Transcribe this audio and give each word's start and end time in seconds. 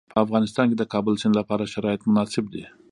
په 0.13 0.17
افغانستان 0.25 0.65
کې 0.69 0.77
د 0.79 0.83
کابل 0.93 1.13
سیند 1.21 1.33
لپاره 1.39 1.71
شرایط 1.73 2.01
مناسب 2.09 2.45
دي. 2.53 2.63